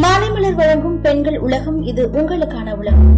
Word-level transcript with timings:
மாலைமலர் 0.00 0.54
வழங்கும் 0.54 1.00
பெண்கள் 1.00 1.38
உலகம் 1.38 1.82
இது 1.82 2.08
உங்களுக்கான 2.12 2.76
உலகம். 2.76 3.10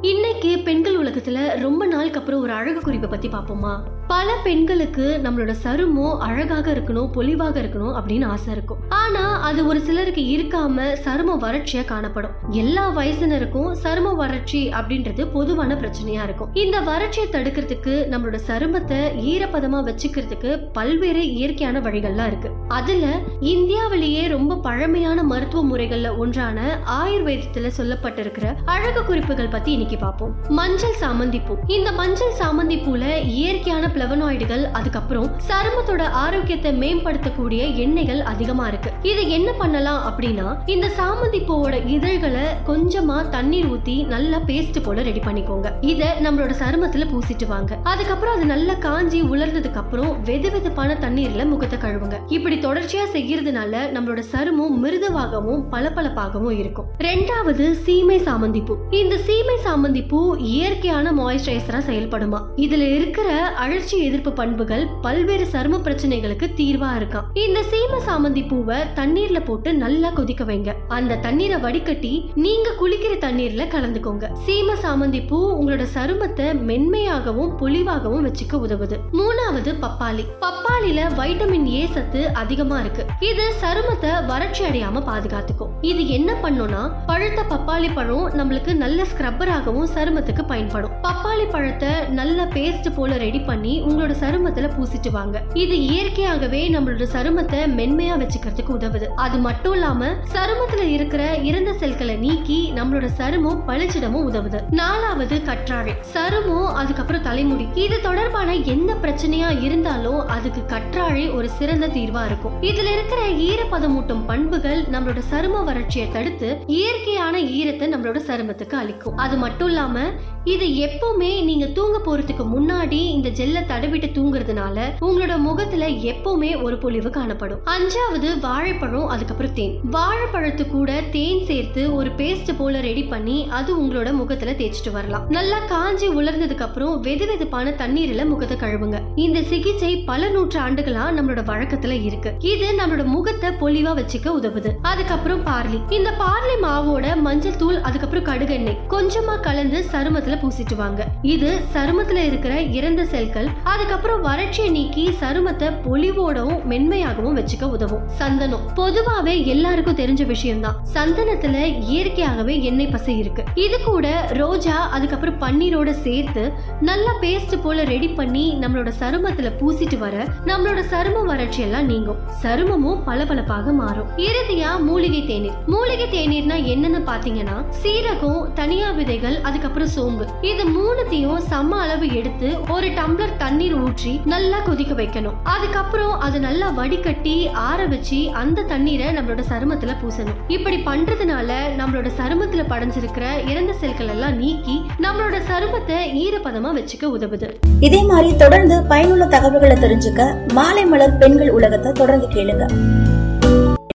இன்னைக்கு 0.00 0.58
பெண்கள் 0.58 0.96
உலகத்துல 1.10 1.60
ரொம்ப 1.60 1.86
நாளுக்கு 1.86 2.18
அப்புறம் 2.18 2.40
ஒரு 2.40 2.52
அழகு 2.52 2.80
குறிப்பை 2.80 3.10
பத்தி 3.10 3.28
பார்ப்போமா? 3.28 3.78
பல 4.06 4.36
பெண்களுக்கு 4.44 5.20
நம்மளோட 5.22 5.54
சருமம் 5.64 6.18
அழகாக 6.18 6.72
இருக்கணும் 6.72 7.10
பொலிவாக 7.14 7.60
இருக்கணும் 7.60 7.94
அப்படின்னு 7.98 8.26
ஆசை 8.26 8.52
இருக்கும். 8.52 8.78
ஆனா 8.88 9.40
அது 9.40 9.66
ஒரு 9.66 9.80
சிலருக்கு 9.80 10.22
இருக்காம 10.22 10.96
சரும 11.04 11.36
வறட்சியா 11.40 11.84
காணப்படும். 11.84 12.30
எல்லா 12.50 12.96
வயசினருக்கும் 12.96 13.76
சரும 13.82 14.14
வறட்சி 14.14 14.68
அப்படின்றது 14.68 15.26
பொதுவான 15.32 15.74
பிரச்சனையா 15.74 16.22
இருக்கும். 16.22 16.54
இந்த 16.54 16.80
வறட்சியை 16.80 17.26
தடுக்கிறதுக்கு 17.32 17.94
நம்மளோட 18.12 18.38
சருமத்தை 18.46 19.00
ஈரப்பதமா 19.30 19.80
வச்சுக்கிறதுக்கு 19.88 20.60
பல்வேறு 20.72 21.32
இயற்கையான 21.32 21.80
வழிகள்லாம் 21.80 22.26
இருக்கு. 22.26 22.50
அதுல 22.68 23.06
இந்தியாவிலேயே 23.40 24.28
ரொம்ப 24.28 24.56
பழமையான 24.56 25.22
மருத்துவ 25.22 25.76
முறைகள்ல 25.76 26.16
ஒன்றான 26.16 26.78
ஆயுர்வேதத்துல 27.02 27.70
சொல்லப்பட்டிருக்கிற 27.76 28.54
அழகு 28.64 29.04
குறிப்புகள் 29.04 29.48
பத்தி 29.48 29.72
இன்னைக்கு 29.72 29.96
பார்ப்போம். 29.96 30.34
மஞ்சள் 30.48 30.98
சாமந்தி 31.02 31.40
பூ 31.46 31.54
இந்த 31.76 31.88
மஞ்சள் 31.98 32.34
சாமந்தி 32.40 32.76
பூல 32.84 33.04
இயற்கையான 33.38 33.84
பிளவனாய்டுகள் 33.94 34.64
அதுக்கப்புறம் 34.78 35.28
சருமத்தோட 35.48 36.02
ஆரோக்கியத்தை 36.22 36.70
மேம்படுத்தக்கூடிய 36.82 37.60
எண்ணெய்கள் 37.84 38.22
அதிகமா 38.32 38.64
இருக்கு. 38.70 38.90
இது 39.10 39.22
என்ன 39.36 39.50
பண்ணலாம் 39.60 40.02
அப்படின்னா 40.08 40.46
இந்த 40.74 40.86
சாமந்தி 40.98 41.40
பூவோட 41.48 41.76
இதழ்களை 41.96 42.44
கொஞ்சமா 42.68 43.18
தண்ணீர் 43.36 43.68
ஊத்தி 43.74 43.96
நல்லா 44.14 44.40
பேஸ்ட் 44.50 44.78
போல 44.86 45.02
ரெடி 45.08 45.22
பண்ணிக்கோங்க. 45.26 45.70
இத 45.92 46.10
நம்மளோட 46.26 46.54
சருமத்துல 46.62 47.06
பூசிட்டு 47.12 47.48
வாங்க. 47.52 47.78
அதுக்கப்புறம் 47.92 48.36
அது 48.36 48.46
நல்லா 48.54 48.74
காஞ்சி 48.86 49.20
உலர்ந்ததுக்கு 49.32 49.80
அப்புறம் 49.82 50.12
வெது 50.28 50.50
வெதுப்பான 50.56 50.98
தண்ணீர்ல 51.04 51.44
முகத்தை 51.52 51.78
கழுவுங்க. 51.84 52.18
இப்படி 52.36 52.58
தொடர்ச்சியா 52.66 53.06
செய்யறதுனால 53.16 53.82
நம்மளோட 53.96 54.24
சருமம் 54.32 54.76
மிருதுவாகவும் 54.84 55.64
பளபளப்பாகவும் 55.74 56.56
இருக்கும். 56.62 56.88
ரெண்டாவது 57.08 57.66
சீமை 57.84 58.18
சாமந்தி 58.28 58.62
பூ 58.68 58.76
இந்த 59.02 59.16
சீமை 59.28 59.58
சாமந்தி 59.66 60.04
பூ 60.12 60.20
இயற்கை 60.52 60.89
இயற்கையான 60.90 61.10
மாய்ஸ்சரைசரா 61.18 61.80
செயல்படுமா? 61.88 62.38
இதுல 62.64 62.84
இருக்கிற 62.94 63.28
அழற்சி 63.62 63.96
எதிர்ப்பு 64.06 64.30
பண்புகள் 64.38 64.86
பல்வேறு 65.02 65.44
சரும 65.52 65.78
பிரச்சனைகளுக்கு 65.86 66.46
தீர்வா 66.60 66.88
இருக்காம். 66.98 67.26
இந்த 67.42 67.60
சீம 67.70 67.98
சாமந்தி 68.06 68.42
பூவை 68.48 68.78
தண்ணீர்ல 68.94 69.40
போட்டு 69.44 69.74
நல்லா 69.74 70.10
கொதிக்க 70.10 70.44
வைங்க. 70.44 70.72
அந்த 70.96 71.18
தண்ணீரை 71.26 71.58
வடிகட்டி 71.64 72.12
நீங்க 72.44 72.70
குளிக்கிற 72.80 73.12
தண்ணீர்ல 73.26 73.66
கலந்துக்கோங்க. 73.74 74.30
சீம 74.46 74.76
சாமந்தி 74.84 75.20
பூ 75.28 75.38
உங்களோட 75.58 75.86
சருமத்தை 75.94 76.48
மென்மையாகவும் 76.70 77.52
பொலிவாகவும் 77.60 78.26
வச்சுக்க 78.28 78.60
உதவுது. 78.66 78.98
மூணாவது 79.20 79.72
பப்பாளி. 79.84 80.26
பப்பாளில 80.46 81.06
வைட்டமின் 81.20 81.68
ஏ 81.76 81.84
சத்து 81.94 82.22
அதிகமா 82.42 82.78
இருக்கு. 82.80 83.06
இது 83.30 83.46
சருமத்தை 83.62 84.12
வறட்சி 84.32 84.64
அடையாம 84.70 85.04
பாதுகாத்துக்கும். 85.12 85.72
இது 85.92 86.08
என்ன 86.18 86.30
பண்ணும்னா 86.42 86.82
பழுத்த 87.06 87.46
பப்பாளி 87.54 87.90
பழம் 87.94 88.28
நம்மளுக்கு 88.40 88.74
நல்ல 88.84 89.00
ஸ்க்ரப்பராகவும் 89.10 89.88
சருமத்துக்கு 89.94 90.38
பயன்படும். 90.46 90.78
பப்பாளி 90.88 91.50
பழத்தை 91.50 91.88
நல்ல 92.08 92.44
பேஸ்ட் 92.44 92.94
போல 92.94 93.16
ரெடி 93.16 93.38
பண்ணி 93.38 93.82
உங்களோட 93.82 94.14
சருமத்துல 94.20 94.70
பூசிட்டு 94.76 95.10
வாங்க. 95.10 95.42
இது 95.54 95.80
இயற்கையாகவே 95.80 96.68
நம்மளோட 96.68 97.06
சருமத்தை 97.12 97.60
மென்மையா 97.78 98.14
வச்சுக்கிறதுக்கு 98.22 98.68
உதவுது. 98.68 99.04
அது 99.04 99.38
மட்டும் 99.38 99.72
இல்லாம 99.72 100.06
சருமத்துல 100.06 100.82
இருக்கிற 100.82 101.36
இறந்த 101.36 101.72
செல்களை 101.72 102.16
நீக்கி 102.16 102.72
நம்மளோட 102.74 103.08
சருமம் 103.18 103.62
பளிச்சிடமும் 103.66 104.26
உதவுது. 104.30 104.60
நாலாவது 104.70 105.36
கற்றாழை. 105.36 105.94
சருமம் 106.00 106.72
அதுக்கப்புறம் 106.72 107.22
தலைமுடி. 107.22 107.68
இது 107.74 108.00
தொடர்பான 108.00 108.54
எந்த 108.54 108.94
பிரச்சனையா 108.94 109.62
இருந்தாலும் 109.62 110.28
அதுக்கு 110.28 110.76
கற்றாழை 110.76 111.34
ஒரு 111.34 111.48
சிறந்த 111.48 111.86
தீர்வா 111.86 112.24
இருக்கும். 112.24 112.62
இதுல 112.62 112.92
இருக்கிற 112.92 113.28
ஈரப்பதமூட்டும் 113.28 114.26
பண்புகள் 114.26 114.82
நம்மளோட 114.82 115.22
சரும 115.30 115.64
வறட்சியை 115.64 116.12
தடுத்து 116.12 116.58
இயற்கையான 116.66 117.38
ஈரத்தை 117.38 117.88
நம்மளோட 117.94 118.20
சருமத்துக்கு 118.26 118.74
அளிக்கும். 118.74 119.16
அது 119.16 119.36
மட்டும் 119.36 119.68
இல்லாம 119.68 119.98
இது 120.44 120.69
எப்பவுமே 120.70 121.44
நீங்க 121.44 121.66
தூங்க 121.66 121.98
போறதுக்கு 122.06 122.44
முன்னாடி 122.54 123.00
இந்த 123.16 123.28
ஜெல்லை 123.28 123.62
தடவிட்டு 123.66 124.08
தூங்குறதுனால 124.16 124.78
உங்களோட 125.00 125.38
முகத்துல 125.38 125.86
எப்பவுமே 125.86 126.62
ஒரு 126.62 126.78
பொலிவு 126.78 127.10
காணப்படும். 127.10 127.60
அஞ்சாவது 127.64 128.40
வாழைப்பழம் 128.40 129.08
அதுக்கப்புறம் 129.08 129.52
தேன். 129.52 129.80
வாழைப்பழத்து 129.90 130.66
கூட 130.68 131.02
தேன் 131.10 131.44
சேர்த்து 131.44 131.94
ஒரு 131.94 132.10
பேஸ்ட் 132.10 132.50
போல 132.58 132.80
ரெடி 132.80 133.02
பண்ணி 133.02 133.46
அது 133.50 133.82
உங்களோட 133.82 134.12
முகத்துல 134.12 134.50
தேய்ச்சிட்டு 134.50 134.92
வரலாம். 134.92 135.26
நல்லா 135.28 135.58
காஞ்சி 135.58 136.08
உலர்ந்ததுக்கு 136.08 136.60
அப்புறம் 136.60 137.04
வெது 137.04 137.26
வெதுப்பான 137.30 137.74
தண்ணீர்ல 137.74 138.26
முகத்தை 138.26 138.56
கழுவுங்க. 138.56 138.98
இந்த 139.16 139.42
சிகிச்சை 139.42 139.96
பல 139.96 140.28
நூற்று 140.28 140.60
ஆண்டுகளா 140.60 141.06
நம்மளோட 141.16 141.44
வழக்கத்துல 141.52 142.04
இருக்கு. 142.04 142.32
இது 142.38 142.68
நம்மளோட 142.78 143.04
முகத்தை 143.04 143.50
பொலிவா 143.50 143.94
வச்சுக்க 144.00 144.28
உதவுது. 144.40 144.72
அதுக்கப்புறம் 144.82 145.46
பார்லி. 145.46 145.92
இந்த 145.92 146.10
பார்லி 146.18 146.56
மாவோட 146.62 147.16
மஞ்சள் 147.16 147.56
தூள் 147.56 147.80
அதுக்கப்புறம் 147.80 148.24
கடுகெண்ணெய் 148.24 148.78
கொஞ்சமா 148.88 149.40
கலந்து 149.40 149.84
சருமத்துல 149.92 150.40
பூசி 150.40 150.59
வாங்க 150.76 151.06
இது 151.22 151.60
சருமத்துல 151.74 152.16
இருக்கிற 152.16 152.60
இறந்த 152.60 153.04
செல்கள் 153.04 153.48
அதுக்கப்புறம் 153.64 154.24
வறட்சியை 154.24 154.70
நீக்கி 154.70 155.10
சருமத்தை 155.20 155.72
பொலிவோடவும் 155.84 156.64
மென்மையாகவும் 156.64 157.36
வச்சுக்க 157.36 157.64
உதவும். 157.64 158.08
சந்தனம். 158.08 158.60
பொதுவாவே 158.76 159.44
எல்லாருக்கும் 159.44 159.96
தெரிஞ்ச 159.96 160.26
விஷயம்தான். 160.26 160.76
சந்தனத்துல 160.94 161.80
இயற்கையாகவே 161.80 162.62
எண்ணெய் 162.62 162.86
பசை 162.86 163.18
இருக்கு. 163.18 163.44
இது 163.54 163.82
கூட 163.84 164.28
ரோஜா 164.32 164.88
அதுக்கப்புறம் 164.88 165.40
பன்னீரோட 165.40 165.90
சேர்த்து 165.90 166.52
நல்லா 166.80 167.10
பேஸ்ட் 167.20 167.62
போல 167.62 167.84
ரெடி 167.84 168.08
பண்ணி 168.08 168.58
நம்மளோட 168.60 168.92
சருமத்துல 169.00 169.52
பூசிட்டு 169.60 169.98
வர 169.98 170.24
நம்மளோட 170.44 170.82
சரும 170.90 171.24
வறட்சி 171.24 171.62
எல்லாம் 171.62 171.86
நீங்கும். 171.86 172.16
சருமமும் 172.42 173.02
பளபளப்பாக 173.04 173.72
மாறும். 173.72 174.08
இறுதியா 174.16 174.80
மூலிகை 174.80 175.26
தேநீர். 175.26 175.52
மூலிகை 175.66 176.06
தேநீர்னா 176.06 176.50
என்னன்னு 176.50 177.08
பாத்தீங்கன்னா 177.08 177.64
சீரகம் 177.82 178.52
தனியா 178.52 178.90
விதைகள் 178.90 179.40
அதுக்கப்புறம் 179.40 179.88
சோம்பு. 179.88 180.26
இது 180.48 180.62
மூணுத்தையும் 180.74 181.40
சம 181.48 181.78
அளவு 181.84 182.06
எடுத்து 182.18 182.48
ஒரு 182.74 182.86
டம்ளர் 182.98 183.34
தண்ணீர் 183.42 183.74
ஊற்றி 183.80 184.12
நல்லா 184.32 184.58
கொதிக்க 184.68 184.92
வைக்கணும். 185.00 185.34
அதுக்கப்புறம் 185.54 186.14
அது 186.26 186.40
நல்லா 186.46 186.68
வடிகட்டி 186.78 187.34
ஆற 187.64 187.86
வச்சு 187.86 188.20
அந்த 188.42 188.64
தண்ணீரை 188.72 189.08
நம்மளோட 189.16 189.42
சருமத்துல 189.50 189.94
பூசணும். 190.02 190.38
இப்படி 190.56 190.78
பண்றதுனால 190.88 191.58
நம்மளோட 191.80 192.10
சருமத்துல 192.20 192.64
படைஞ்சிருக்கிற 192.72 193.26
இறந்த 193.50 193.74
செல்கள் 193.82 194.12
எல்லாம் 194.14 194.38
நீக்கி 194.42 194.78
நம்மளோட 195.06 195.38
சருமத்தை 195.50 196.00
ஈரப்பதமா 196.24 196.72
வச்சுக்க 196.80 197.14
உதவுது. 197.18 197.50
இதே 197.88 198.02
மாதிரி 198.12 198.32
தொடர்ந்து 198.44 198.78
பயனுள்ள 198.94 199.26
தகவல்களை 199.36 199.78
தெரிஞ்சுக்க 199.86 200.32
மாலை 200.52 200.86
மலர் 200.86 201.18
பெண்கள் 201.22 201.54
உலகத்தை 201.58 201.92
தொடர்ந்து 201.92 202.28
கேளுங்க. 202.36 202.66